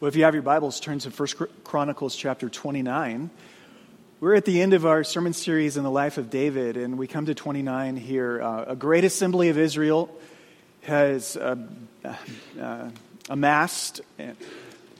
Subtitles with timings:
[0.00, 1.28] Well, if you have your Bibles, turn to 1
[1.62, 3.28] Chronicles chapter 29.
[4.18, 7.06] We're at the end of our sermon series in the life of David, and we
[7.06, 8.40] come to 29 here.
[8.40, 10.08] Uh, a great assembly of Israel
[10.84, 11.54] has uh,
[12.58, 12.88] uh,
[13.28, 14.00] amassed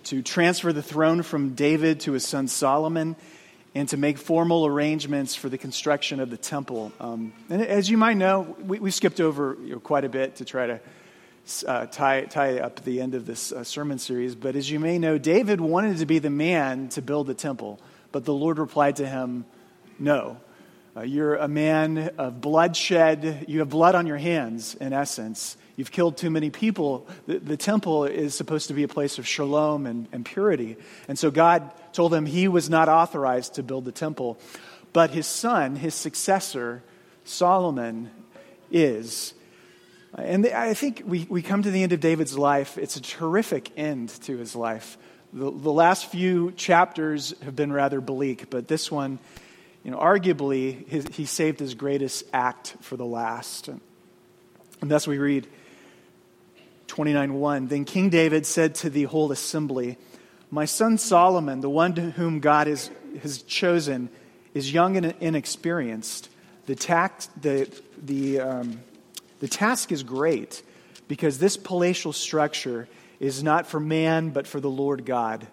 [0.05, 3.17] to transfer the throne from David to his son Solomon
[3.74, 6.92] and to make formal arrangements for the construction of the temple.
[7.01, 10.37] Um, and as you might know, we, we skipped over you know, quite a bit
[10.37, 10.78] to try to
[11.67, 14.35] uh, tie, tie up the end of this uh, sermon series.
[14.35, 17.80] But as you may know, David wanted to be the man to build the temple,
[18.12, 19.45] but the Lord replied to him,
[19.98, 20.38] No.
[20.96, 23.44] Uh, you're a man of bloodshed.
[23.46, 25.56] You have blood on your hands, in essence.
[25.77, 27.06] You've killed too many people.
[27.27, 30.77] The, the temple is supposed to be a place of shalom and, and purity.
[31.06, 34.38] And so God told him he was not authorized to build the temple.
[34.92, 36.82] But his son, his successor,
[37.24, 38.10] Solomon,
[38.70, 39.32] is.
[40.14, 42.77] And I think we, we come to the end of David's life.
[42.78, 44.98] It's a terrific end to his life.
[45.33, 49.20] The, the last few chapters have been rather bleak, but this one,
[49.84, 53.69] you know, arguably, his, he saved his greatest act for the last.
[53.69, 53.81] And,
[54.83, 55.47] thus we read
[56.88, 59.97] 29.1 Then King David said to the whole assembly,
[60.50, 62.91] My son Solomon, the one to whom God is,
[63.22, 64.08] has chosen,
[64.55, 66.28] is young and inexperienced.
[66.66, 67.70] The, tax, the,
[68.03, 68.81] the um,
[69.41, 70.62] the task is great
[71.08, 72.88] because this palatial structure
[73.19, 75.47] is not for man, but for the Lord God.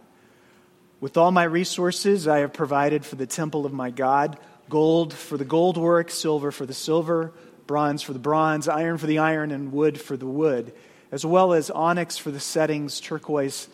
[0.99, 4.37] With all my resources, I have provided for the temple of my God
[4.69, 7.31] gold for the gold work, silver for the silver,
[7.67, 10.73] bronze for the bronze, iron for the iron, and wood for the wood,
[11.11, 13.69] as well as onyx for the settings, turquoise,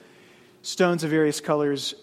[0.61, 1.95] stones of various colors,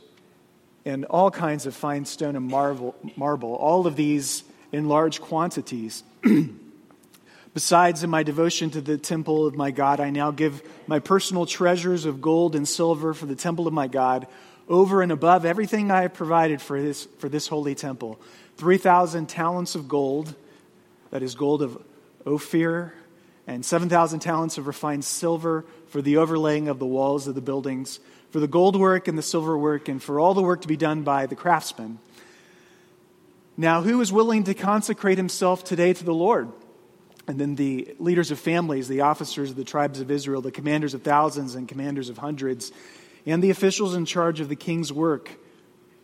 [0.85, 6.03] and all kinds of fine stone and marble, marble all of these in large quantities.
[7.53, 11.47] Besides, in my devotion to the temple of my God, I now give my personal
[11.47, 14.29] treasures of gold and silver for the temple of my God,
[14.69, 18.21] over and above everything I have provided for this, for this holy temple
[18.57, 20.35] 3,000 talents of gold,
[21.11, 21.83] that is, gold of
[22.25, 22.95] Ophir,
[23.47, 27.99] and 7,000 talents of refined silver for the overlaying of the walls of the buildings,
[28.31, 30.77] for the gold work and the silver work, and for all the work to be
[30.77, 31.99] done by the craftsmen.
[33.57, 36.53] Now, who is willing to consecrate himself today to the Lord?
[37.31, 40.95] And then the leaders of families, the officers of the tribes of Israel, the commanders
[40.95, 42.73] of thousands and commanders of hundreds,
[43.25, 45.31] and the officials in charge of the king's work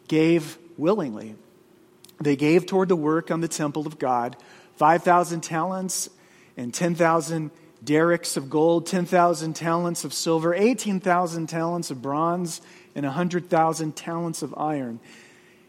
[0.06, 1.34] gave willingly.
[2.20, 4.36] They gave toward the work on the temple of God
[4.76, 6.08] 5,000 talents
[6.56, 7.50] and 10,000
[7.84, 12.60] darics of gold, 10,000 talents of silver, 18,000 talents of bronze,
[12.94, 15.00] and 100,000 talents of iron.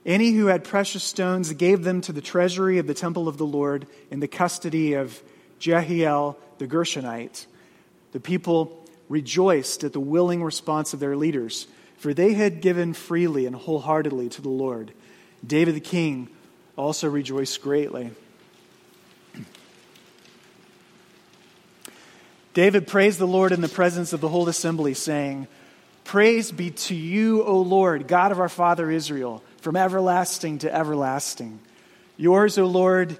[0.06, 3.46] Any who had precious stones gave them to the treasury of the temple of the
[3.48, 5.20] Lord in the custody of
[5.60, 7.46] Jehiel the Gershonite.
[8.12, 13.46] The people rejoiced at the willing response of their leaders, for they had given freely
[13.46, 14.92] and wholeheartedly to the Lord.
[15.46, 16.30] David the king
[16.76, 18.12] also rejoiced greatly.
[22.54, 25.48] David praised the Lord in the presence of the whole assembly, saying,
[26.04, 31.60] Praise be to you, O Lord, God of our father Israel, from everlasting to everlasting.
[32.18, 33.20] Yours, O Lord,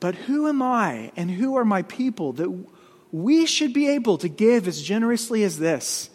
[0.00, 2.66] But who am I and who are my people that
[3.12, 6.10] we should be able to give as generously as this?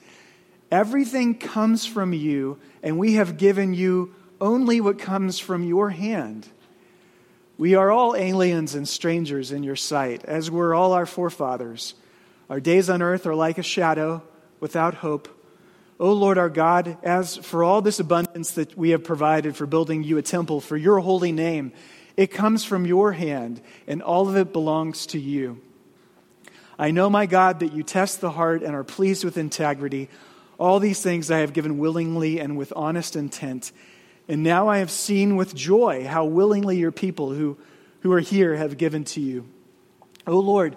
[0.72, 6.47] Everything comes from you, and we have given you only what comes from your hand.
[7.57, 11.96] We are all aliens and strangers in your sight, as were all our forefathers.
[12.50, 14.23] Our days on earth are like a shadow
[14.59, 15.28] without hope.
[16.00, 20.03] O Lord our God, as for all this abundance that we have provided for building
[20.03, 21.73] you a temple for your holy name,
[22.20, 25.62] it comes from your hand, and all of it belongs to you.
[26.78, 30.10] I know, my God, that you test the heart and are pleased with integrity.
[30.60, 33.72] All these things I have given willingly and with honest intent.
[34.28, 37.58] And now I have seen with joy how willingly your people who,
[38.02, 39.48] who are here have given to you.
[40.28, 40.76] O Lord,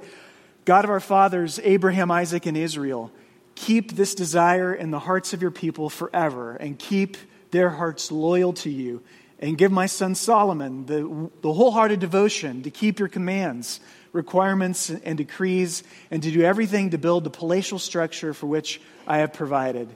[0.64, 3.10] God of our fathers, Abraham, Isaac, and Israel,
[3.56, 7.16] keep this desire in the hearts of your people forever and keep
[7.50, 9.02] their hearts loyal to you
[9.42, 13.80] and give my son Solomon the, the wholehearted devotion to keep your commands,
[14.12, 19.18] requirements, and decrees, and to do everything to build the palatial structure for which I
[19.18, 19.94] have provided.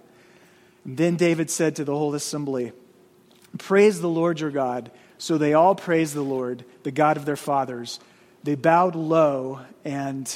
[0.85, 2.73] Then David said to the whole assembly,
[3.57, 4.91] Praise the Lord your God.
[5.19, 8.01] So they all praised the Lord, the God of their fathers.
[8.43, 10.29] They bowed low and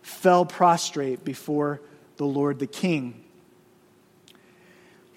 [0.00, 1.80] fell prostrate before
[2.16, 3.23] the Lord the King.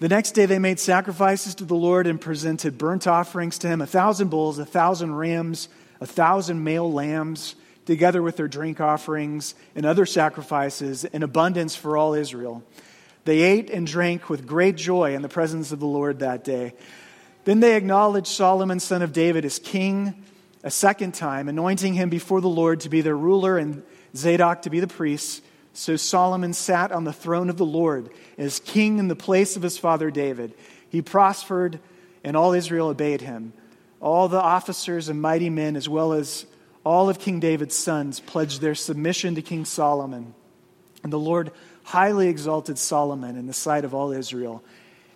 [0.00, 3.80] The next day they made sacrifices to the Lord and presented burnt offerings to him
[3.80, 5.68] a thousand bulls, a thousand rams,
[6.00, 11.96] a thousand male lambs, together with their drink offerings and other sacrifices in abundance for
[11.96, 12.62] all Israel.
[13.24, 16.74] They ate and drank with great joy in the presence of the Lord that day.
[17.44, 20.22] Then they acknowledged Solomon, son of David, as king
[20.62, 23.82] a second time, anointing him before the Lord to be their ruler and
[24.14, 25.42] Zadok to be the priest.
[25.72, 29.62] So Solomon sat on the throne of the Lord as king in the place of
[29.62, 30.54] his father David.
[30.88, 31.78] He prospered,
[32.24, 33.52] and all Israel obeyed him.
[34.00, 36.46] All the officers and mighty men, as well as
[36.84, 40.34] all of King David's sons, pledged their submission to King Solomon.
[41.02, 41.52] And the Lord
[41.84, 44.62] highly exalted Solomon in the sight of all Israel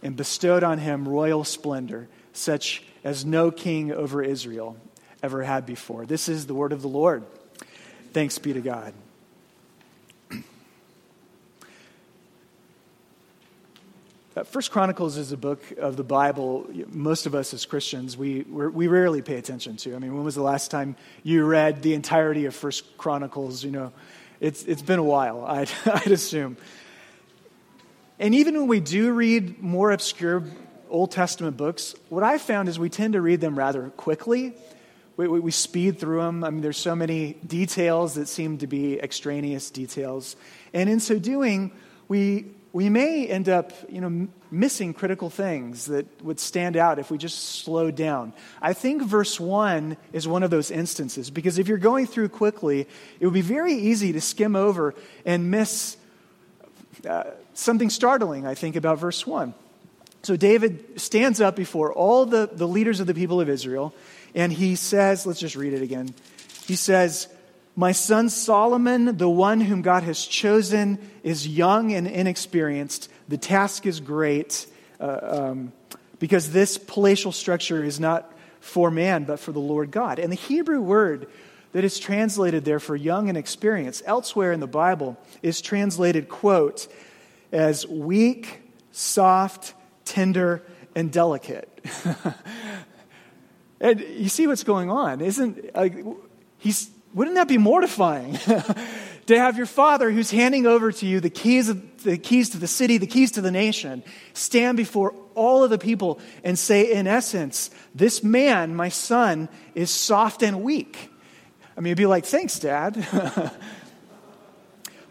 [0.02, 4.76] and bestowed on him royal splendor, such as no king over Israel
[5.22, 6.06] ever had before.
[6.06, 7.24] This is the word of the Lord.
[8.12, 8.92] Thanks be to God.
[14.34, 16.66] Uh, First Chronicles is a book of the Bible.
[16.88, 19.94] Most of us as Christians, we, we rarely pay attention to.
[19.94, 23.62] I mean, when was the last time you read the entirety of First Chronicles?
[23.62, 23.92] You know,
[24.40, 26.56] it's, it's been a while, I'd, I'd assume.
[28.18, 30.44] And even when we do read more obscure
[30.88, 34.54] Old Testament books, what I've found is we tend to read them rather quickly.
[35.18, 36.42] We, we, we speed through them.
[36.42, 40.36] I mean, there's so many details that seem to be extraneous details.
[40.72, 41.72] And in so doing,
[42.08, 47.10] we we may end up you know, missing critical things that would stand out if
[47.10, 48.32] we just slowed down.
[48.60, 52.86] I think verse 1 is one of those instances because if you're going through quickly,
[53.20, 54.94] it would be very easy to skim over
[55.26, 55.96] and miss
[57.08, 57.24] uh,
[57.54, 59.54] something startling, I think, about verse 1.
[60.22, 63.92] So David stands up before all the, the leaders of the people of Israel
[64.34, 66.14] and he says, let's just read it again.
[66.64, 67.28] He says,
[67.74, 73.10] my son Solomon, the one whom God has chosen, is young and inexperienced.
[73.28, 74.66] The task is great
[75.00, 75.72] uh, um,
[76.18, 78.30] because this palatial structure is not
[78.60, 80.18] for man, but for the Lord God.
[80.18, 81.28] And the Hebrew word
[81.72, 86.86] that is translated there for young and experienced elsewhere in the Bible is translated, quote,
[87.50, 88.60] as weak,
[88.92, 89.74] soft,
[90.04, 90.62] tender,
[90.94, 91.68] and delicate.
[93.80, 95.88] and you see what's going on, isn't uh,
[96.58, 98.38] he's wouldn't that be mortifying?
[99.26, 102.58] to have your father, who's handing over to you the keys, of, the keys to
[102.58, 106.92] the city, the keys to the nation, stand before all of the people and say,
[106.92, 111.10] in essence, this man, my son, is soft and weak.
[111.76, 112.94] I mean, it'd be like, thanks, Dad.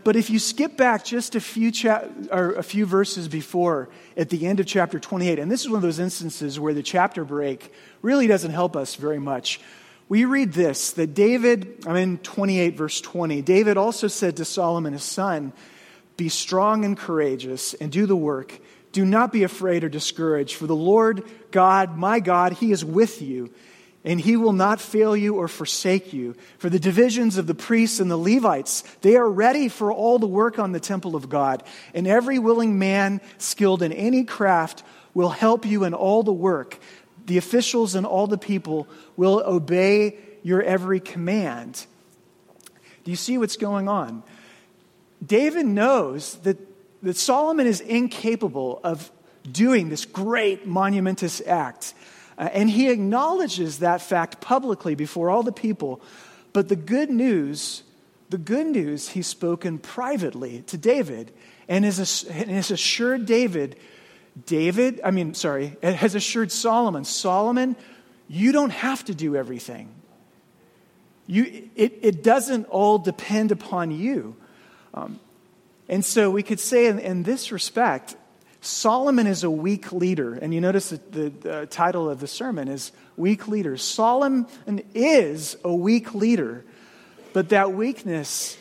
[0.04, 4.30] but if you skip back just a few, cha- or a few verses before, at
[4.30, 7.24] the end of chapter 28, and this is one of those instances where the chapter
[7.24, 9.62] break really doesn't help us very much
[10.12, 13.42] we read this that David, I'm in 28, verse 20.
[13.44, 15.54] David also said to Solomon, his son,
[16.18, 18.60] Be strong and courageous and do the work.
[18.92, 23.22] Do not be afraid or discouraged, for the Lord God, my God, He is with
[23.22, 23.54] you,
[24.04, 26.36] and He will not fail you or forsake you.
[26.58, 30.28] For the divisions of the priests and the Levites, they are ready for all the
[30.28, 31.64] work on the temple of God,
[31.94, 36.80] and every willing man skilled in any craft will help you in all the work
[37.32, 41.86] the officials and all the people will obey your every command.
[43.06, 44.24] Do you see what's going on?
[45.26, 46.58] David knows that,
[47.02, 49.10] that Solomon is incapable of
[49.50, 51.94] doing this great monumentous act.
[52.38, 56.02] Uh, and he acknowledges that fact publicly before all the people.
[56.52, 57.84] But the good news,
[58.30, 61.32] the good news he's spoken privately to David
[61.70, 63.78] and has, and has assured David
[64.46, 67.76] David, I mean, sorry, has assured Solomon Solomon,
[68.28, 69.90] you don't have to do everything.
[71.28, 74.36] You, it, it doesn't all depend upon you.
[74.94, 75.20] Um,
[75.90, 78.16] and so we could say, in, in, this respect,
[78.62, 80.34] Solomon is a weak leader.
[80.34, 83.76] And you notice that the, the title of the sermon is Weak Leader.
[83.78, 84.48] Solomon
[84.94, 86.64] is a weak leader,
[87.34, 88.58] but that weakness,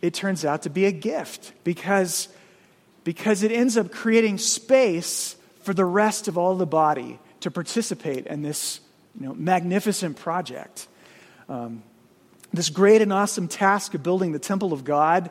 [0.00, 2.28] it turns out to be a gift because
[3.04, 8.26] because it ends up creating space for the rest of all the body to participate
[8.26, 8.80] in this
[9.18, 10.88] you know, magnificent project.
[11.48, 11.82] Um,
[12.52, 15.30] this great and awesome task of building the temple of God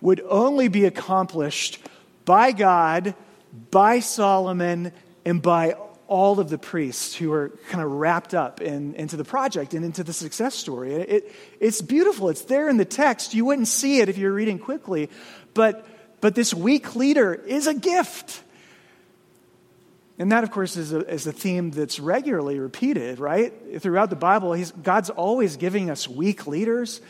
[0.00, 1.78] would only be accomplished
[2.24, 3.14] by God,
[3.70, 4.92] by Solomon,
[5.24, 5.76] and by
[6.08, 9.84] all of the priests who are kind of wrapped up in, into the project and
[9.84, 10.94] into the success story.
[10.94, 12.28] It, it's beautiful.
[12.28, 13.34] It's there in the text.
[13.34, 15.10] You wouldn't see it if you were reading quickly,
[15.54, 15.86] but
[16.26, 18.42] but this weak leader is a gift.
[20.18, 23.52] And that, of course, is a, is a theme that's regularly repeated, right?
[23.80, 27.00] Throughout the Bible, God's always giving us weak leaders.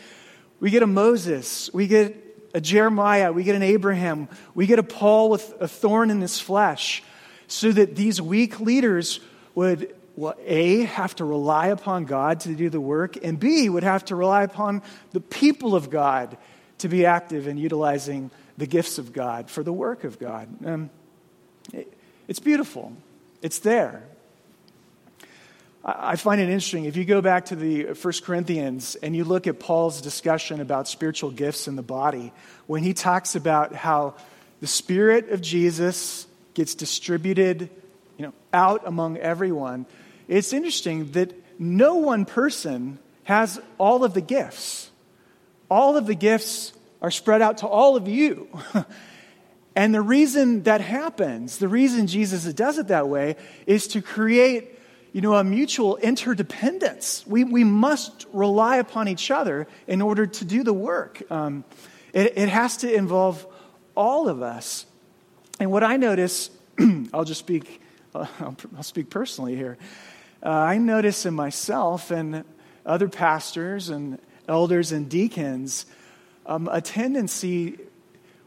[0.61, 2.15] We get a Moses, we get
[2.53, 6.39] a Jeremiah, we get an Abraham, we get a Paul with a thorn in his
[6.39, 7.03] flesh,
[7.49, 9.21] so that these weak leaders
[9.55, 13.83] would, well, A, have to rely upon God to do the work, and B, would
[13.83, 14.83] have to rely upon
[15.13, 16.37] the people of God
[16.81, 20.49] to be active in utilizing the gifts of God for the work of God.
[20.65, 20.91] Um,
[21.73, 21.93] it,
[22.29, 22.93] it's beautiful,
[23.43, 24.03] it's there.
[25.89, 26.87] I find it interesting.
[26.87, 30.89] If you go back to the First Corinthians and you look at Paul's discussion about
[30.89, 32.33] spiritual gifts in the body,
[32.67, 34.15] when he talks about how
[34.61, 37.71] the Spirit of Jesus gets distributed
[38.19, 39.87] you know, out among everyone,
[40.27, 44.91] it's interesting that no one person has all of the gifts.
[45.71, 46.73] All of the gifts
[47.03, 48.49] are spread out to all of you.
[49.77, 53.37] And the reason that happens, the reason Jesus does it that way,
[53.67, 54.73] is to create
[55.13, 57.27] you know, a mutual interdependence.
[57.27, 61.23] We, we must rely upon each other in order to do the work.
[61.31, 61.63] Um,
[62.15, 63.47] it, it has to involve
[63.95, 64.87] all of us.
[65.61, 66.51] And what I notice,
[67.15, 67.81] I'll just speak,
[68.15, 69.77] uh, I'll, I'll, speak personally here.
[70.43, 72.45] Uh, I notice in myself and
[72.85, 75.87] other pastors and elders and deacons
[76.47, 77.79] um, a tendency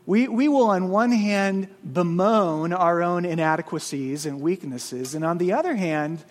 [0.09, 5.53] we, we will, on one hand, bemoan our own inadequacies and weaknesses, and on the
[5.53, 6.25] other hand,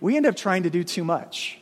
[0.00, 1.58] we end up trying to do too much.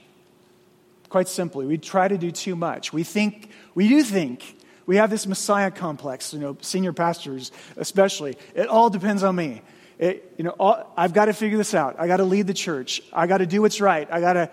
[1.09, 2.93] Quite simply, we try to do too much.
[2.93, 8.37] We think, we do think, we have this Messiah complex, you know, senior pastors especially.
[8.55, 9.63] It all depends on me.
[9.99, 11.97] It, you know, all, I've got to figure this out.
[11.99, 13.03] I got to lead the church.
[13.13, 14.07] I got to do what's right.
[14.09, 14.51] I got to,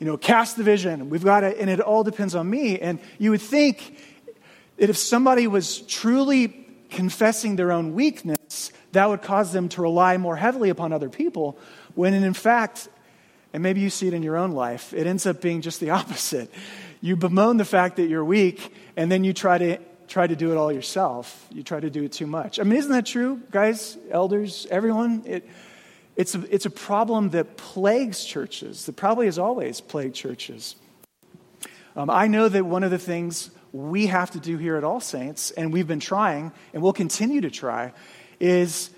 [0.00, 1.10] you know, cast the vision.
[1.10, 2.80] We've got to, and it all depends on me.
[2.80, 3.96] And you would think
[4.76, 10.16] that if somebody was truly confessing their own weakness, that would cause them to rely
[10.16, 11.58] more heavily upon other people,
[11.94, 12.88] when in fact,
[13.52, 15.90] and maybe you see it in your own life, it ends up being just the
[15.90, 16.50] opposite.
[17.00, 19.78] You bemoan the fact that you're weak, and then you try to
[20.08, 21.46] try to do it all yourself.
[21.50, 22.60] You try to do it too much.
[22.60, 25.22] I mean, isn't that true, guys, elders, everyone?
[25.26, 25.48] It,
[26.14, 30.76] it's, a, it's a problem that plagues churches, that probably has always plagued churches.
[31.96, 35.00] Um, I know that one of the things we have to do here at All
[35.00, 37.92] Saints, and we've been trying, and we'll continue to try,
[38.40, 38.90] is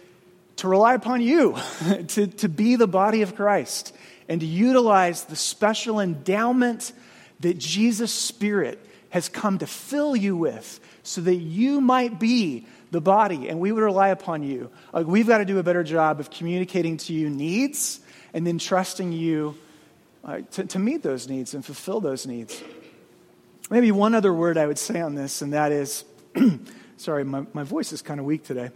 [0.57, 1.57] to rely upon you
[2.09, 3.95] to, to be the body of Christ
[4.29, 6.93] and to utilize the special endowment
[7.41, 8.79] that Jesus' Spirit
[9.11, 13.73] has come to fill you with so that you might be the body, and we
[13.73, 14.71] would rely upon you.
[14.93, 18.01] Like we've got to do a better job of communicating to you needs
[18.35, 19.57] and then trusting you
[20.25, 22.63] uh, to, to meet those needs and fulfill those needs.
[23.71, 26.05] Maybe one other word I would say on this, and that is
[26.97, 28.71] sorry, my, my voice is kind of weak today.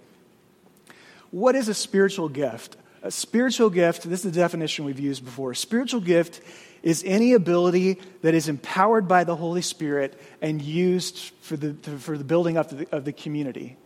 [1.30, 2.76] What is a spiritual gift?
[3.02, 5.52] A spiritual gift, this is the definition we've used before.
[5.52, 6.40] A spiritual gift
[6.82, 12.16] is any ability that is empowered by the Holy Spirit and used for the, for
[12.16, 13.76] the building up of the, of the community.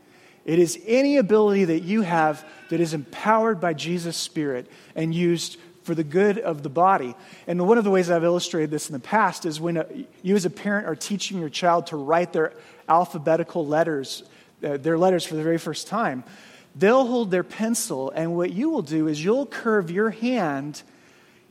[0.44, 5.58] It is any ability that you have that is empowered by Jesus' Spirit and used
[5.86, 7.14] for the good of the body.
[7.46, 9.86] And one of the ways I've illustrated this in the past is when a,
[10.20, 12.52] you, as a parent, are teaching your child to write their
[12.88, 14.24] alphabetical letters,
[14.64, 16.24] uh, their letters for the very first time,
[16.74, 20.82] they'll hold their pencil, and what you will do is you'll curve your hand.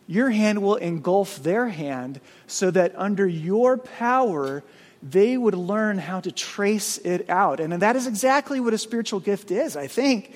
[0.06, 4.64] Your hand will engulf their hand so that under your power,
[5.02, 7.60] they would learn how to trace it out.
[7.62, 10.36] And that is exactly what a spiritual gift is, I think.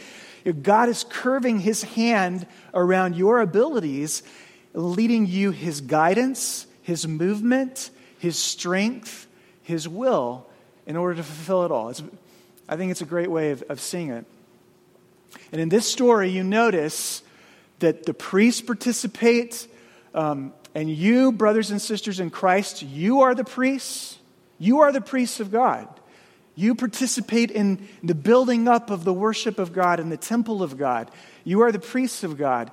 [0.54, 4.24] God is curving his hand around your abilities,
[4.74, 7.90] leading you his guidance, his movement,
[8.20, 9.28] his strength,
[9.64, 10.48] his will
[10.86, 11.90] in order to fulfill it all.
[11.90, 12.02] It's,
[12.68, 14.26] I think it's a great way of, of seeing it.
[15.52, 17.22] And in this story, you notice
[17.80, 19.68] that the priests participate,
[20.14, 24.18] um, and you, brothers and sisters in Christ, you are the priests.
[24.58, 25.88] You are the priests of God.
[26.60, 30.78] You participate in the building up of the worship of God and the temple of
[30.78, 31.10] God.
[31.46, 32.70] You are the priests of God.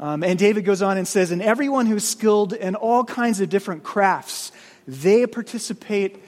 [0.00, 3.50] Um, and David goes on and says, and everyone who's skilled in all kinds of
[3.50, 4.52] different crafts,
[4.88, 6.24] they participate.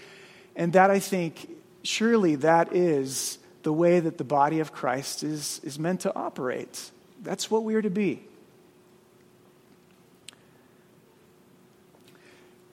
[0.55, 1.49] And that, I think,
[1.83, 6.91] surely that is the way that the body of Christ is, is meant to operate.
[7.23, 8.23] That's what we are to be.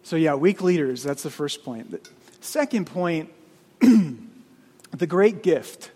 [0.04, 1.90] So, yeah, weak leaders, that's the first point.
[1.92, 2.02] The
[2.42, 3.32] second point
[5.00, 5.92] the great gift,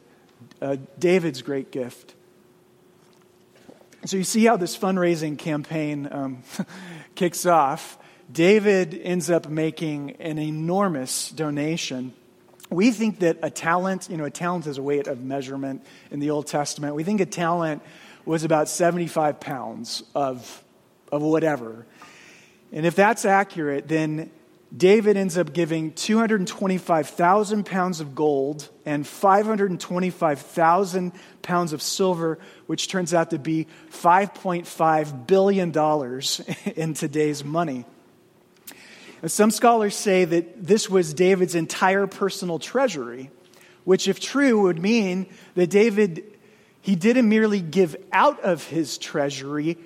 [0.62, 2.16] uh, David's great gift.
[4.06, 6.44] So you see how this fundraising campaign um,
[7.16, 7.98] kicks off.
[8.32, 12.14] David ends up making an enormous donation.
[12.70, 16.20] We think that a talent, you know, a talent is a weight of measurement in
[16.20, 16.96] the Old Testament.
[16.96, 17.82] We think a talent
[18.26, 20.64] was about 75 pounds of,
[21.12, 21.86] of whatever.
[22.72, 24.30] And if that's accurate, then
[24.76, 31.12] David ends up giving 225,000 pounds of gold and 525,000
[31.42, 35.70] pounds of silver, which turns out to be $5.5 billion
[36.76, 37.86] in today's money.
[39.22, 43.32] And some scholars say that this was David's entire personal treasury,
[43.86, 46.24] which, if true, would mean that David,
[46.82, 49.80] he didn't merely give out of his treasury,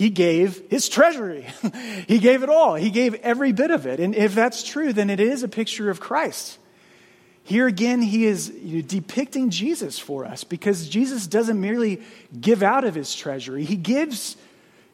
[0.00, 1.46] he gave his treasury.
[2.08, 2.74] he gave it all.
[2.74, 4.00] He gave every bit of it.
[4.00, 6.58] And if that's true, then it is a picture of Christ.
[7.44, 12.00] Here again, he is depicting Jesus for us because Jesus doesn't merely
[12.40, 14.38] give out of his treasury, he gives,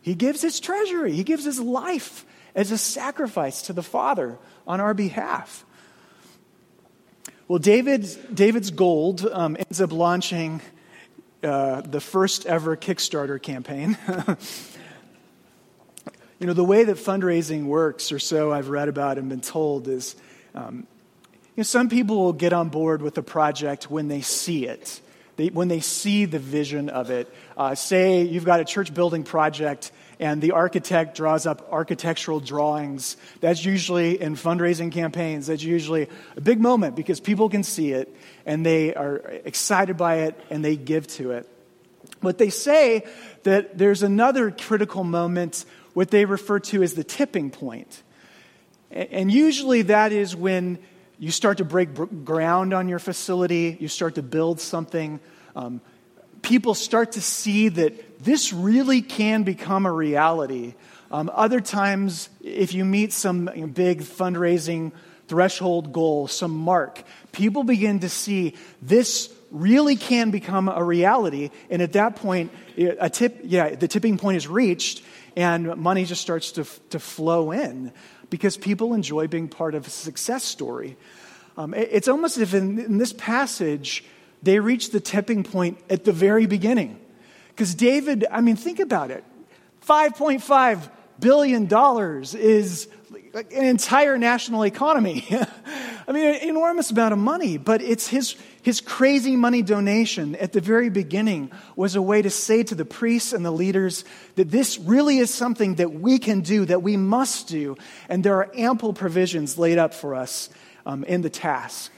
[0.03, 4.37] he gives his treasury, he gives his life as a sacrifice to the Father
[4.67, 5.65] on our behalf.
[7.47, 10.63] Well, David's, David's gold um, ends up launching
[11.45, 13.97] uh, the first ever Kickstarter campaign.
[16.39, 19.89] You know, the way that fundraising works, or so I've read about and been told,
[19.89, 20.17] is
[20.55, 20.87] um,
[21.57, 25.01] you know, some people will get on board with a project when they see it,
[25.37, 27.33] they, when they see the vision of it.
[27.57, 33.17] Uh, say you've got a church building project and the architect draws up architectural drawings.
[33.41, 38.15] That's usually in fundraising campaigns, that's usually a big moment because people can see it
[38.45, 41.49] and they are excited by it and they give to it.
[42.21, 43.05] But they say
[43.43, 45.65] that there's another critical moment
[45.97, 48.03] what they refer to as the tipping point.
[48.91, 50.79] And usually that is when
[51.19, 51.89] you start to break
[52.23, 55.21] ground on your facility, you start to build something.
[55.55, 55.81] Um,
[56.43, 60.75] people start to see that this really can become a reality.
[61.11, 64.93] Um, other times, if you meet some you know, big fundraising
[65.29, 71.51] threshold goal, some mark, people begin to see this really can become a reality.
[71.71, 75.03] And at that point, a tip, yeah, the tipping point is reached,
[75.37, 77.93] and money just starts to, to flow in
[78.31, 80.97] because people enjoy being part of a success story.
[81.57, 84.05] Um, it, it's almost as if in, in this passage,
[84.43, 86.99] they reach the tipping point at the very beginning.
[87.49, 89.25] Because David, I mean, think about it
[89.87, 91.69] $5.5 billion
[92.35, 92.89] is
[93.37, 95.27] an entire national economy.
[96.09, 100.53] I mean, an enormous amount of money, but it's his, his crazy money donation at
[100.53, 104.05] the very beginning was a way to say to the priests and the leaders
[104.37, 107.77] that this really is something that we can do, that we must do,
[108.09, 110.49] and there are ample provisions laid up for us
[110.87, 111.93] um, in the task.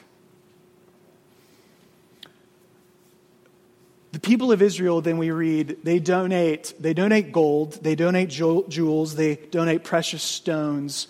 [4.10, 9.14] The people of Israel, then we read, they donate, they donate gold, they donate jewels,
[9.14, 11.06] they donate precious stones,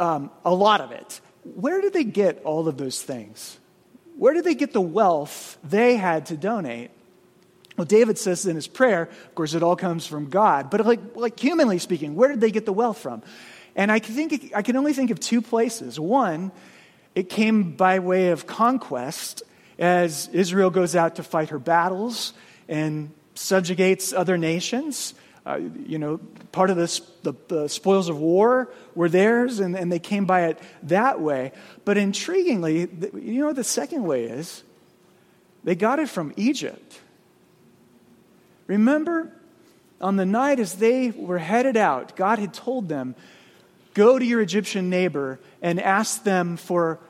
[0.00, 1.20] um, a lot of it
[1.54, 3.58] where did they get all of those things?
[4.16, 6.90] Where did they get the wealth they had to donate?
[7.76, 11.00] Well, David says in his prayer, of course, it all comes from God, but like,
[11.14, 13.22] like humanly speaking, where did they get the wealth from?
[13.76, 16.00] And I, think, I can only think of two places.
[16.00, 16.50] One,
[17.14, 19.44] it came by way of conquest
[19.78, 22.32] as Israel goes out to fight her battles
[22.68, 25.14] and subjugates other nations.
[25.48, 26.18] Uh, you know,
[26.52, 30.48] part of the, the, the, spoils of war were theirs, and, and they came by
[30.48, 31.52] it that way.
[31.86, 34.62] But intriguingly, you know the second way is?
[35.64, 37.00] They got it from Egypt.
[38.66, 39.32] Remember,
[40.02, 43.14] on the night as they were headed out, God had told them,
[43.94, 47.00] Go to your Egyptian neighbor and ask them for,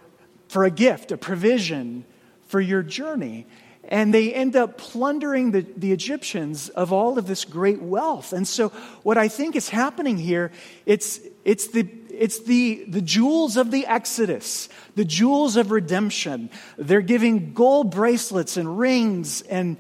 [0.47, 2.05] for a gift, a provision
[2.47, 3.49] for your journey
[3.89, 8.35] and they end up plundering the, the Egyptians of all of this great wealth.
[8.35, 8.69] And so,
[9.03, 10.53] what I think is happening here,
[10.85, 16.51] it's, it's, the, it's the, the jewels of the Exodus, the jewels of redemption.
[16.77, 19.79] They're giving gold bracelets and rings and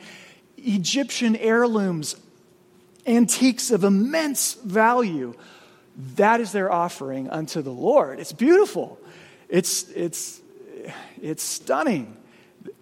[0.56, 2.16] Egyptian heirlooms,
[3.06, 5.34] antiques of immense value.
[6.16, 8.20] That is their offering unto the Lord.
[8.20, 8.98] It's beautiful.
[9.50, 10.40] It's, it's,
[11.20, 12.16] it's stunning.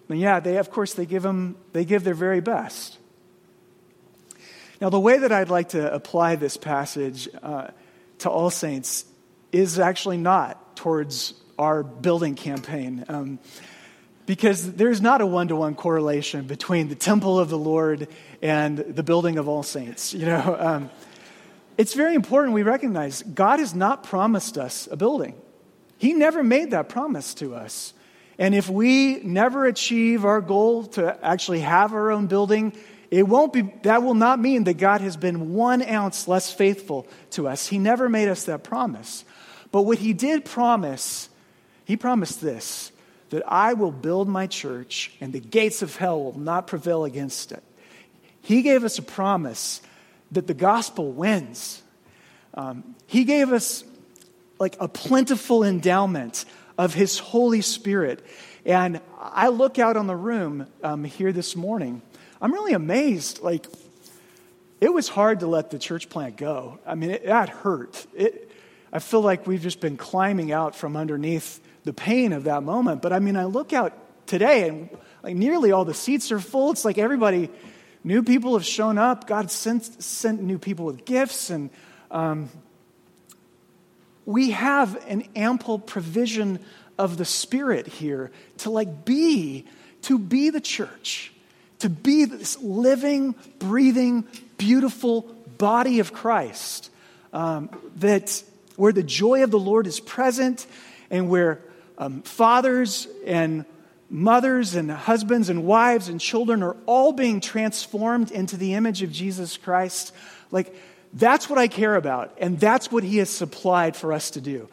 [0.09, 2.97] And yeah, they, of course, they give, them, they give their very best.
[4.79, 7.69] Now, the way that I'd like to apply this passage uh,
[8.19, 9.05] to All Saints
[9.51, 13.03] is actually not towards our building campaign.
[13.09, 13.39] Um,
[14.27, 18.07] because there's not a one to one correlation between the temple of the Lord
[18.41, 20.13] and the building of All Saints.
[20.13, 20.89] You know, um,
[21.77, 25.33] it's very important we recognize God has not promised us a building,
[25.97, 27.93] He never made that promise to us.
[28.39, 32.73] And if we never achieve our goal to actually have our own building,
[33.09, 37.07] it won't be, that will not mean that God has been one ounce less faithful
[37.31, 37.67] to us.
[37.67, 39.25] He never made us that promise.
[39.71, 41.29] But what He did promise,
[41.85, 42.91] He promised this
[43.29, 47.51] that I will build my church and the gates of hell will not prevail against
[47.51, 47.61] it.
[48.41, 49.81] He gave us a promise
[50.31, 51.81] that the gospel wins.
[52.53, 53.83] Um, he gave us
[54.59, 56.45] like a plentiful endowment
[56.77, 58.25] of His Holy Spirit.
[58.65, 62.01] And I look out on the room um, here this morning.
[62.41, 63.41] I'm really amazed.
[63.41, 63.65] Like,
[64.79, 66.79] it was hard to let the church plant go.
[66.85, 68.05] I mean, it, that hurt.
[68.15, 68.51] It,
[68.91, 73.01] I feel like we've just been climbing out from underneath the pain of that moment.
[73.01, 73.93] But I mean, I look out
[74.27, 74.89] today and
[75.23, 76.71] like nearly all the seats are full.
[76.71, 77.49] It's like everybody,
[78.03, 79.27] new people have shown up.
[79.27, 81.49] God sent, sent new people with gifts.
[81.49, 81.69] And
[82.11, 82.49] um,
[84.27, 86.59] we have an ample provision
[86.99, 89.65] of the Spirit here to like be,
[90.01, 91.31] to be the church,
[91.79, 95.21] to be this living, breathing, beautiful
[95.57, 96.91] body of Christ.
[97.31, 98.43] Um, that
[98.75, 100.67] where the joy of the Lord is present
[101.09, 101.61] and where
[101.97, 103.63] um, fathers and
[104.09, 109.11] mothers and husbands and wives and children are all being transformed into the image of
[109.11, 110.13] Jesus Christ.
[110.51, 110.75] Like,
[111.13, 114.69] that's what I care about, and that's what He has supplied for us to do.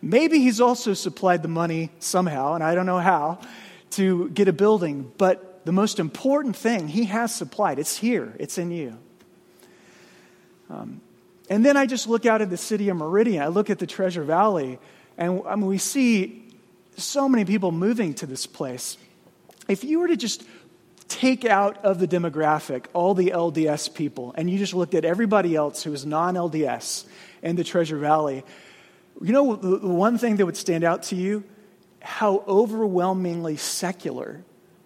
[0.00, 3.38] Maybe He's also supplied the money somehow, and I don't know how,
[3.92, 8.58] to get a building, but the most important thing He has supplied, it's here, it's
[8.58, 8.98] in you.
[10.70, 11.00] Um,
[11.50, 13.86] and then I just look out at the city of Meridian, I look at the
[13.86, 14.78] Treasure Valley,
[15.18, 16.42] and I mean, we see
[16.96, 18.96] so many people moving to this place.
[19.68, 20.44] If you were to just
[21.12, 25.54] take out of the demographic all the LDS people and you just looked at everybody
[25.54, 27.04] else who is non LDS
[27.42, 28.44] in the Treasure Valley,
[29.20, 31.44] you know the one thing that would stand out to you?
[32.00, 34.42] How overwhelmingly secular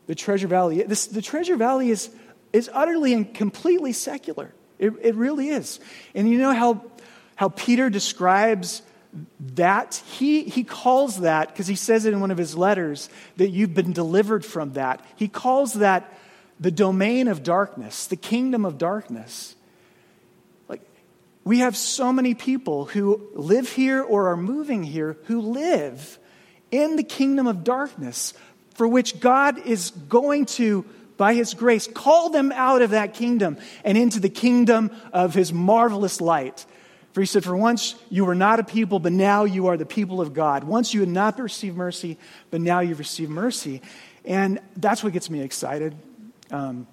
[0.07, 1.07] the Treasure Valley is.
[1.09, 2.11] The Treasure Valley is,
[2.53, 4.53] is utterly and completely secular.
[4.79, 5.81] It, it really is.
[6.15, 6.85] And you know how,
[7.37, 8.83] how Peter describes
[9.55, 13.51] that he, he calls that because he says it in one of his letters that
[13.51, 15.05] you've been delivered from that.
[15.17, 16.13] He calls that
[16.59, 19.55] the domain of darkness the kingdom of darkness.
[20.69, 20.81] Like
[21.45, 26.19] we have so many people who live here or are moving here who live
[26.71, 28.35] in the kingdom of darkness
[28.75, 30.85] for which god is going to
[31.17, 35.53] by his grace call them out of that kingdom and into the kingdom of his
[35.53, 36.67] marvelous light
[37.17, 39.87] for he said, For once you were not a people, but now you are the
[39.87, 40.65] people of God.
[40.65, 42.19] Once you had not received mercy,
[42.51, 43.81] but now you've received mercy.
[44.27, 45.97] And that's what gets me excited.
[46.51, 46.87] Um,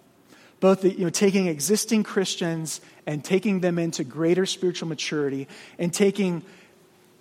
[0.62, 5.93] both the, you know, taking existing Christians and taking them into greater spiritual maturity and
[5.93, 6.41] taking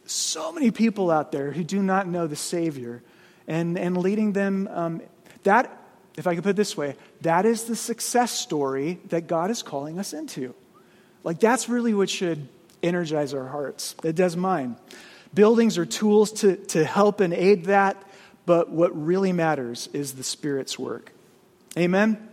[0.06, 3.02] so many people out there who do not know the Savior
[3.48, 4.68] and, and leading them.
[4.70, 5.02] Um,
[5.42, 5.76] that,
[6.16, 9.60] if I could put it this way, that is the success story that God is
[9.64, 10.54] calling us into.
[11.24, 12.46] Like, that's really what should
[12.83, 13.95] energize our hearts.
[14.03, 14.77] It does mine.
[15.35, 18.03] Buildings are tools to, to help and aid that,
[18.45, 21.12] but what really matters is the Spirit's work.
[21.77, 22.29] Amen?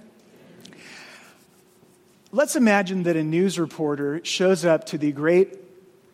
[2.32, 5.58] Let's imagine that a news reporter shows up to the great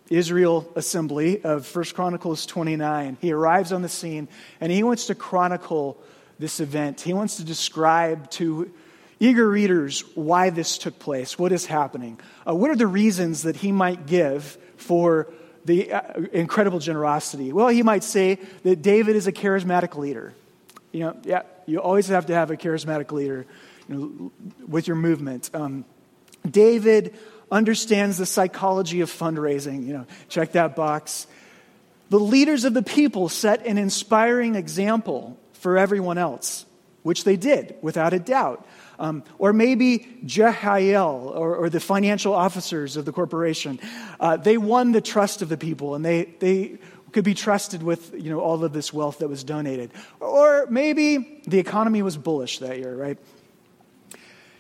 [0.09, 3.17] Israel assembly of 1 Chronicles 29.
[3.19, 4.27] He arrives on the scene
[4.61, 6.01] and he wants to chronicle
[6.37, 7.01] this event.
[7.01, 8.71] He wants to describe to
[9.19, 12.19] eager readers why this took place, what is happening.
[12.47, 15.27] Uh, what are the reasons that he might give for
[15.63, 16.01] the uh,
[16.31, 17.51] incredible generosity?
[17.51, 20.33] Well, he might say that David is a charismatic leader.
[20.91, 23.45] You know, yeah, you always have to have a charismatic leader
[23.87, 24.31] you know,
[24.67, 25.49] with your movement.
[25.53, 25.85] Um,
[26.49, 27.15] David
[27.51, 29.85] understands the psychology of fundraising.
[29.85, 31.27] You know, check that box.
[32.09, 36.65] The leaders of the people set an inspiring example for everyone else,
[37.03, 38.65] which they did, without a doubt.
[38.97, 43.79] Um, or maybe Jehiel or, or, the financial officers of the corporation.
[44.19, 46.77] Uh, they won the trust of the people and they, they
[47.11, 49.91] could be trusted with you know, all of this wealth that was donated.
[50.19, 53.17] Or maybe the economy was bullish that year, right?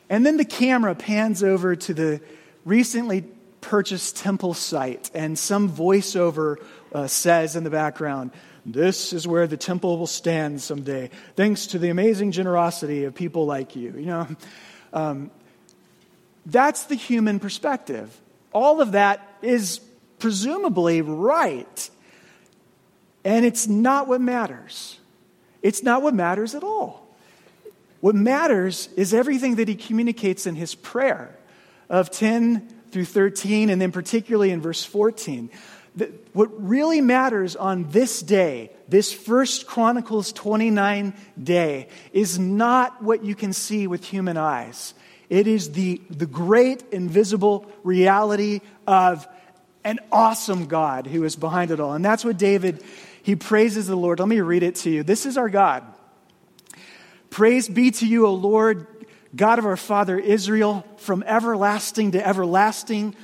[0.09, 2.21] And then the camera pans over to the
[2.63, 3.25] recently
[3.61, 6.57] purchased temple site, and some voiceover
[6.93, 8.31] uh, says in the background,
[8.65, 13.45] this is where the temple will stand someday, thanks to the amazing generosity of people
[13.45, 13.93] like you.
[13.95, 14.27] You know,
[14.93, 15.31] um,
[16.45, 18.19] that's the human perspective.
[18.53, 19.79] All of that is
[20.17, 21.89] presumably right.
[23.23, 24.99] And it's not what matters.
[25.61, 27.07] It's not what matters at all.
[28.01, 31.35] What matters is everything that he communicates in his prayer
[31.89, 35.49] of 10 through 13, and then particularly in verse 14
[36.33, 43.35] what really matters on this day, this first Chronicles 29 day, is not what you
[43.35, 44.93] can see with human eyes.
[45.29, 49.27] It is the, the great invisible reality of
[49.83, 51.93] an awesome God who is behind it all.
[51.93, 52.83] And that's what David,
[53.23, 54.19] he praises the Lord.
[54.19, 55.03] Let me read it to you.
[55.03, 55.83] This is our God.
[57.29, 58.87] Praise be to you, O Lord,
[59.35, 63.15] God of our father Israel, from everlasting to everlasting.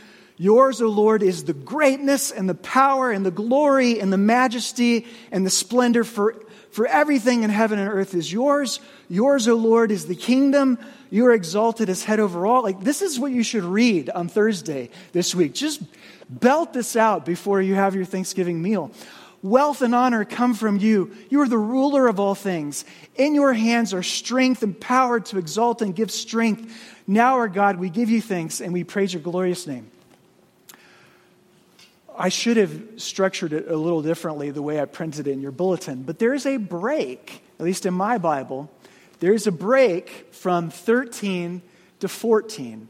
[0.42, 5.06] Yours, O Lord, is the greatness and the power and the glory and the majesty
[5.32, 6.34] and the splendor for,
[6.72, 8.80] for everything in heaven and earth is yours.
[9.08, 10.80] Yours, O Lord, is the kingdom.
[11.12, 12.64] You are exalted as head over all.
[12.64, 15.54] Like, this is what you should read on Thursday this week.
[15.54, 15.84] Just
[16.28, 18.90] belt this out before you have your Thanksgiving meal.
[19.44, 21.16] Wealth and honor come from you.
[21.30, 22.84] You are the ruler of all things.
[23.16, 26.76] In your hands are strength and power to exalt and give strength.
[27.06, 29.92] Now, our God, we give you thanks and we praise your glorious name.
[32.18, 35.52] I should have structured it a little differently the way I printed it in your
[35.52, 38.70] bulletin, but there's a break, at least in my Bible,
[39.20, 41.62] there's a break from 13
[42.00, 42.90] to 14.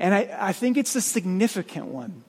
[0.00, 2.24] And I, I think it's a significant one.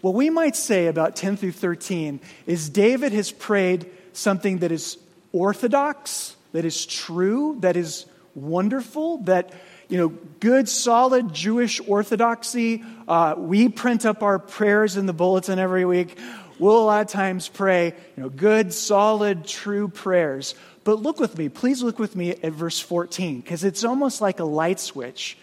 [0.00, 4.98] What we might say about 10 through 13 is David has prayed something that is
[5.32, 9.52] orthodox, that is true, that is wonderful, that,
[9.88, 10.08] you know,
[10.40, 12.82] good, solid Jewish orthodoxy.
[13.06, 16.18] Uh, we print up our prayers in the bulletin every week.
[16.58, 20.54] We'll a lot of times pray, you know, good, solid, true prayers.
[20.84, 24.40] But look with me, please look with me at verse 14, because it's almost like
[24.40, 25.36] a light switch.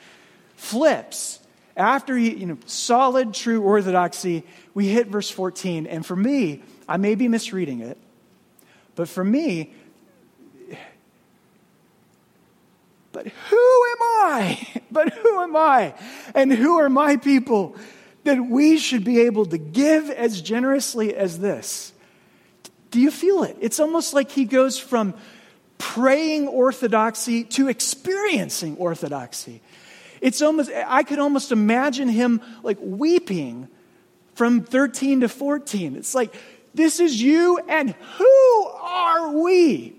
[0.55, 1.39] Flips
[1.75, 5.87] after you know, solid, true orthodoxy, we hit verse 14.
[5.87, 7.97] And for me, I may be misreading it,
[8.95, 9.73] but for me,
[13.13, 14.67] but who am I?
[14.91, 15.95] But who am I?
[16.35, 17.75] And who are my people
[18.25, 21.93] that we should be able to give as generously as this?
[22.91, 23.57] Do you feel it?
[23.59, 25.15] It's almost like he goes from
[25.79, 29.63] praying orthodoxy to experiencing orthodoxy.
[30.21, 33.67] It's almost, I could almost imagine him like weeping
[34.35, 35.95] from 13 to 14.
[35.95, 36.35] It's like,
[36.75, 39.95] this is you, and who are we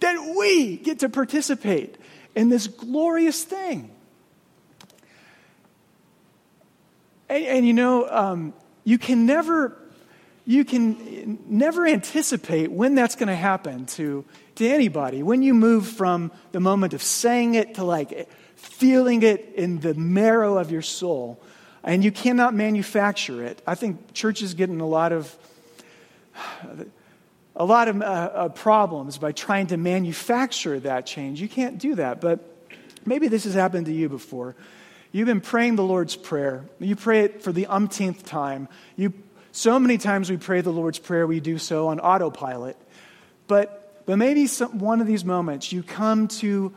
[0.00, 1.96] that we get to participate
[2.34, 3.90] in this glorious thing?
[7.28, 9.76] And, and you know, um, you can never
[10.44, 14.24] you can never anticipate when that's going to happen to,
[14.56, 15.22] to anybody.
[15.22, 19.94] When you move from the moment of saying it to like feeling it in the
[19.94, 21.40] marrow of your soul,
[21.84, 23.62] and you cannot manufacture it.
[23.66, 25.36] I think church is getting a lot of
[27.54, 31.40] a lot of uh, uh, problems by trying to manufacture that change.
[31.40, 32.40] You can't do that, but
[33.04, 34.56] maybe this has happened to you before.
[35.12, 36.64] You've been praying the Lord's Prayer.
[36.78, 38.68] You pray it for the umpteenth time.
[38.96, 39.12] You,
[39.52, 42.76] so many times we pray the Lord's Prayer, we do so on autopilot.
[43.46, 46.72] But, but maybe some, one of these moments you come to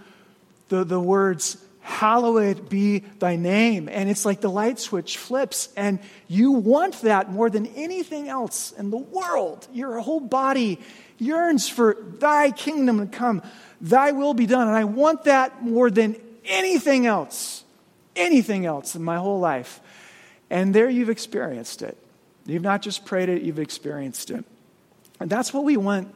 [0.67, 3.87] the, the words, hallowed be thy name.
[3.87, 8.71] And it's like the light switch flips, and you want that more than anything else
[8.71, 9.67] in the world.
[9.71, 10.79] Your whole body
[11.19, 13.43] yearns for thy kingdom to come,
[13.79, 14.67] thy will be done.
[14.67, 17.63] And I want that more than anything else,
[18.15, 19.79] anything else in my whole life.
[20.49, 21.97] And there you've experienced it.
[22.47, 24.43] You've not just prayed it, you've experienced it.
[25.19, 26.13] And that's what we want.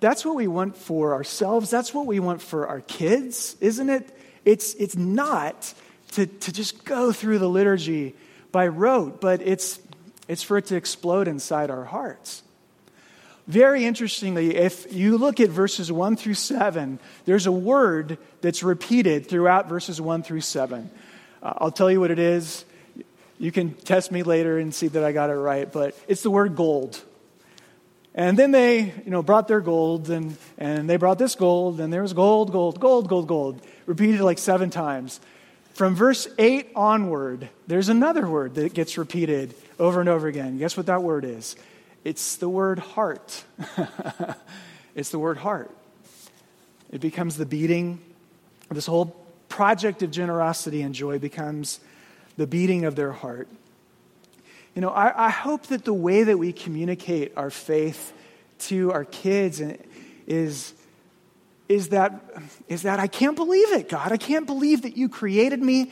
[0.00, 1.70] That's what we want for ourselves.
[1.70, 4.10] That's what we want for our kids, isn't it?
[4.44, 5.74] It's, it's not
[6.12, 8.14] to, to just go through the liturgy
[8.52, 9.80] by rote, but it's,
[10.28, 12.42] it's for it to explode inside our hearts.
[13.46, 19.28] Very interestingly, if you look at verses 1 through 7, there's a word that's repeated
[19.28, 20.90] throughout verses 1 through 7.
[21.42, 22.64] Uh, I'll tell you what it is.
[23.38, 26.30] You can test me later and see that I got it right, but it's the
[26.30, 27.02] word gold.
[28.14, 31.92] And then they, you know, brought their gold, and, and they brought this gold, and
[31.92, 35.20] there was gold, gold, gold, gold, gold repeated like seven times.
[35.74, 40.56] From verse 8 onward, there's another word that gets repeated over and over again.
[40.58, 41.56] Guess what that word is?
[42.04, 43.44] It's the word heart.
[44.94, 45.70] it's the word heart.
[46.92, 47.98] It becomes the beating.
[48.70, 49.16] This whole
[49.48, 51.80] project of generosity and joy becomes
[52.36, 53.48] the beating of their heart.
[54.74, 58.12] You know, I, I hope that the way that we communicate our faith
[58.60, 59.62] to our kids
[60.26, 60.72] is
[61.68, 62.24] is that,
[62.68, 64.12] is that I can't believe it, God.
[64.12, 65.90] I can't believe that you created me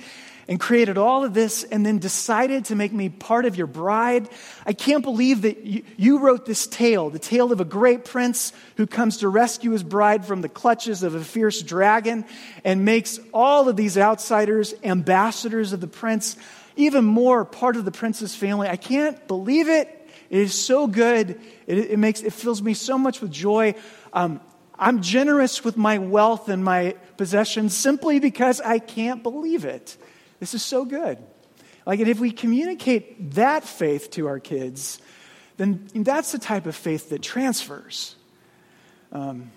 [0.49, 4.29] and created all of this and then decided to make me part of your bride.
[4.67, 8.53] I can't believe that you, you, wrote this tale, the tale of a great prince
[8.77, 12.25] who comes to rescue his bride from the clutches of a fierce dragon
[12.65, 16.37] and makes all of these outsiders ambassadors of the prince,
[16.77, 18.69] even more part of the prince's family.
[18.69, 19.89] I can't believe it.
[20.29, 21.41] It is so good.
[21.67, 23.75] It, it makes, it fills me so much with joy.
[24.13, 24.41] Um,
[24.83, 29.97] I'm generous with my wealth and my possessions simply because I can't believe it.
[30.41, 31.19] This is so good.
[31.87, 35.01] Like, and if we communicate that faith to our kids,
[35.57, 38.17] then that's the type of faith that transfers.
[39.13, 39.53] Um,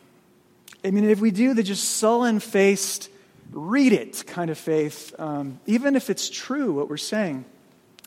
[0.83, 3.09] I mean, if we do the just sullen faced,
[3.51, 7.45] read it kind of faith, um, even if it's true what we're saying,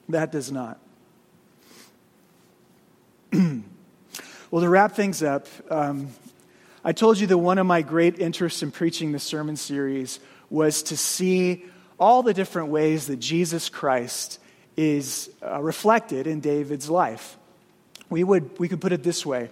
[0.09, 0.79] that does not.
[3.33, 6.09] well, to wrap things up, um,
[6.89, 10.85] I told you that one of my great interests in preaching the sermon series was
[10.85, 11.67] to see
[12.01, 14.41] all the different ways that Jesus Christ
[14.75, 17.37] is uh, reflected in David's life.
[18.09, 19.51] We, would, we could put it this way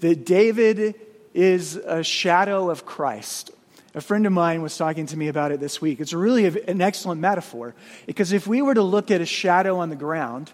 [0.00, 0.96] that David
[1.32, 3.50] is a shadow of Christ.
[3.94, 6.00] A friend of mine was talking to me about it this week.
[6.00, 9.88] It's really an excellent metaphor because if we were to look at a shadow on
[9.88, 10.52] the ground,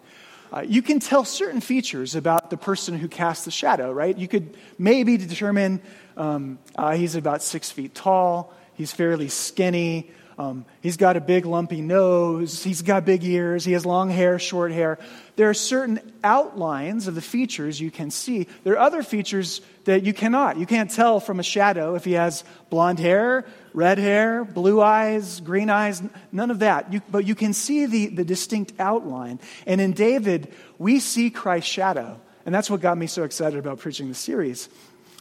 [0.53, 4.17] uh, you can tell certain features about the person who casts the shadow, right?
[4.17, 5.81] You could maybe determine
[6.17, 10.11] um, uh, he's about six feet tall, he's fairly skinny,
[10.41, 12.65] um, he's got a big lumpy nose.
[12.65, 13.63] He's got big ears.
[13.63, 14.99] He has long hair, short hair.
[15.37, 18.47] There are certain outlines of the features you can see.
[18.65, 20.57] There are other features that you cannot.
[20.57, 25.41] You can't tell from a shadow if he has blonde hair, red hair, blue eyes,
[25.41, 26.03] green eyes,
[26.33, 26.93] none of that.
[26.93, 29.41] You, but you can see the, the distinct outline.
[29.67, 32.21] And in David, we see Christ's shadow.
[32.47, 34.69] And that's what got me so excited about preaching the series.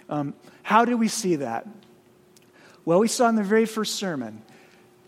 [0.09, 0.33] Um,
[0.63, 1.67] how do we see that?
[2.85, 4.41] Well, we saw in the very first sermon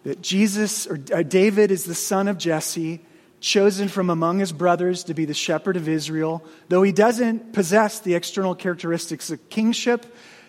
[0.04, 2.99] that Jesus or uh, David is the son of Jesse,
[3.39, 6.43] chosen from among his brothers to be the shepherd of Israel.
[6.69, 10.06] Though he doesn't possess the external characteristics of kingship,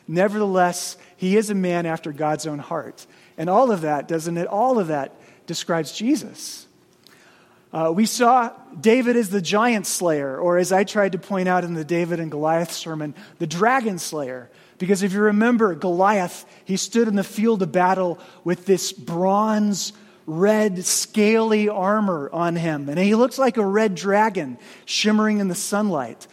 [0.08, 3.06] nevertheless, he is a man after God's own heart.
[3.36, 4.46] And all of that, doesn't it?
[4.46, 5.14] All of that
[5.46, 6.66] describes Jesus.
[7.72, 11.64] Uh, we saw David as the giant slayer, or as I tried to point out
[11.64, 14.50] in the David and Goliath sermon, the dragon slayer.
[14.76, 19.92] Because if you remember Goliath, he stood in the field of battle with this bronze,
[20.26, 22.88] red, scaly armor on him.
[22.88, 26.26] And he looks like a red dragon shimmering in the sunlight.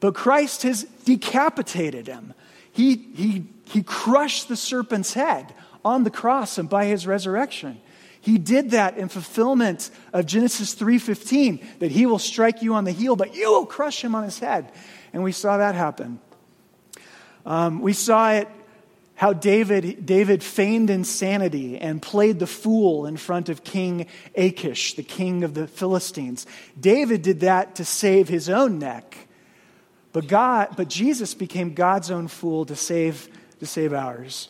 [0.00, 2.34] But Christ has decapitated him.
[2.72, 5.54] He, he, he crushed the serpent's head
[5.84, 7.80] on the cross and by his resurrection.
[8.20, 12.92] He did that in fulfillment of Genesis 3:15 that he will strike you on the
[12.92, 14.70] heel but you will crush him on his head.
[15.12, 16.20] And we saw that happen.
[17.44, 18.48] Um, we saw it
[19.16, 25.02] how David, David feigned insanity and played the fool in front of King Achish, the
[25.02, 26.46] king of the Philistines.
[26.78, 29.28] David did that to save his own neck.
[30.12, 33.28] But, God, but Jesus became God's own fool to save,
[33.60, 34.48] to save ours.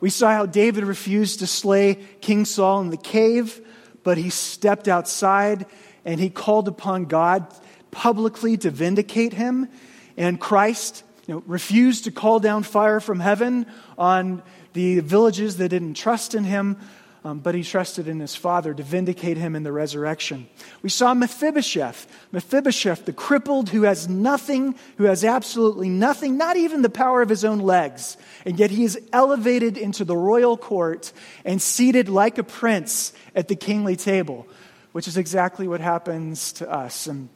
[0.00, 3.60] We saw how David refused to slay King Saul in the cave,
[4.02, 5.66] but he stepped outside
[6.04, 7.46] and he called upon God
[7.90, 9.68] publicly to vindicate him.
[10.16, 13.66] And Christ you know, refused to call down fire from heaven
[13.96, 14.42] on
[14.72, 16.78] the villages that didn't trust in him,
[17.24, 20.46] um, but he trusted in his father to vindicate him in the resurrection.
[20.82, 26.82] We saw Mephibosheth, Mephibosheth, the crippled who has nothing, who has absolutely nothing, not even
[26.82, 31.12] the power of his own legs, and yet he is elevated into the royal court
[31.46, 34.46] and seated like a prince at the kingly table,
[34.92, 37.06] which is exactly what happens to us.
[37.06, 37.30] And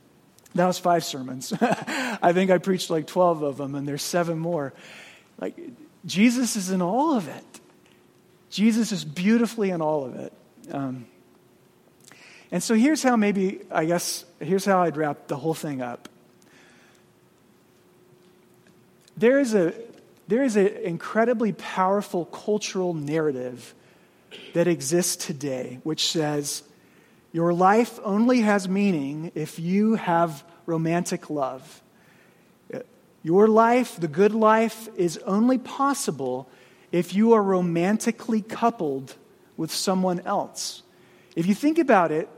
[0.55, 1.55] that was five sermons.
[1.61, 4.74] I think I preached like 12 of them, and there's seven more.
[5.40, 5.59] Like,
[6.05, 7.61] Jesus is in all of it.
[8.51, 10.33] Jesus is beautifully in all of it.
[10.71, 11.07] Um,
[12.51, 16.09] and so here's how maybe, I guess, here's how I'd wrap the whole thing up.
[19.17, 19.75] There is a
[20.29, 23.75] there is an incredibly powerful cultural narrative
[24.53, 26.63] that exists today, which says
[27.33, 31.83] your life only has meaning if you have romantic love.
[33.23, 36.49] Your life, the good life, is only possible
[36.92, 39.14] if you are romantically coupled
[39.57, 40.83] with someone else.
[41.37, 42.29] If you think about it,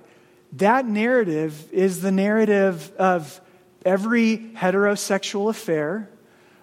[0.55, 3.41] that narrative is the narrative of
[3.85, 6.11] every heterosexual affair,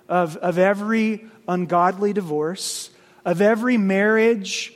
[0.09, 2.89] of, of every ungodly divorce,
[3.23, 4.73] of every marriage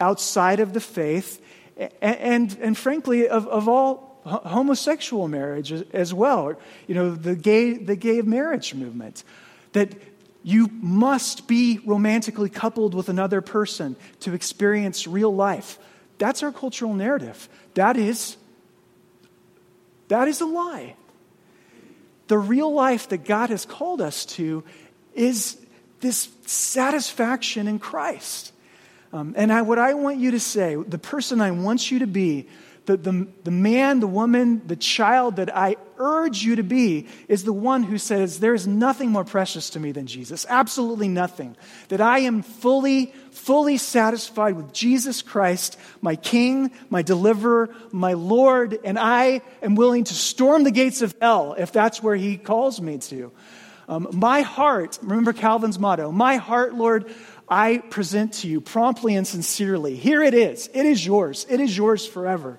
[0.00, 1.40] outside of the faith,
[1.76, 6.54] and, and, and frankly, of, of all homosexual marriage as well,
[6.86, 9.24] you know, the gay, the gay marriage movement,
[9.72, 10.11] that
[10.42, 15.78] you must be romantically coupled with another person to experience real life.
[16.18, 17.48] That's our cultural narrative.
[17.74, 18.36] That is,
[20.08, 20.96] that is a lie.
[22.28, 24.64] The real life that God has called us to
[25.14, 25.58] is
[26.00, 28.52] this satisfaction in Christ.
[29.12, 32.06] Um, and I, what I want you to say, the person I want you to
[32.06, 32.48] be,
[32.86, 37.44] the, the, the man, the woman, the child that I urge you to be is
[37.44, 40.44] the one who says, There is nothing more precious to me than Jesus.
[40.48, 41.56] Absolutely nothing.
[41.88, 48.78] That I am fully, fully satisfied with Jesus Christ, my King, my deliverer, my Lord,
[48.84, 52.80] and I am willing to storm the gates of hell if that's where He calls
[52.80, 53.32] me to.
[53.88, 57.12] Um, my heart, remember Calvin's motto, my heart, Lord,
[57.52, 59.94] I present to you promptly and sincerely.
[59.94, 60.70] Here it is.
[60.72, 61.44] It is yours.
[61.50, 62.58] It is yours forever.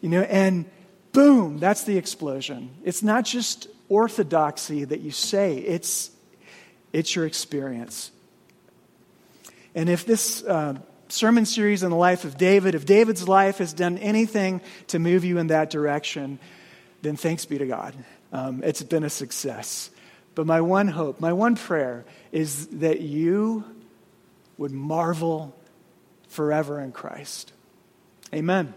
[0.00, 0.64] You know, and
[1.12, 2.70] boom, that's the explosion.
[2.82, 6.10] It's not just orthodoxy that you say, it's,
[6.94, 8.10] it's your experience.
[9.74, 10.78] And if this uh,
[11.08, 15.26] sermon series on the life of David, if David's life has done anything to move
[15.26, 16.38] you in that direction,
[17.02, 17.94] then thanks be to God.
[18.32, 19.90] Um, it's been a success.
[20.34, 23.64] But my one hope, my one prayer is that you
[24.62, 25.52] would marvel
[26.28, 27.52] forever in Christ.
[28.32, 28.74] Amen.